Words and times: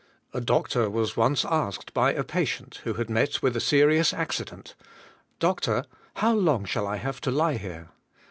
A 0.33 0.41
doctor 0.41 0.89
was 0.89 1.15
once 1.15 1.45
asked 1.45 1.93
by 1.93 2.11
a 2.11 2.23
patient 2.23 2.81
who 2.85 2.95
had 2.95 3.07
met 3.07 3.43
with 3.43 3.55
a 3.55 3.59
serious 3.59 4.15
accident: 4.15 4.73
'Doctor, 5.37 5.85
how 6.15 6.33
long 6.33 6.65
shall 6.65 6.87
I 6.87 6.95
have 6.97 7.21
to 7.21 7.29
lie 7.29 7.57
here?' 7.57 7.89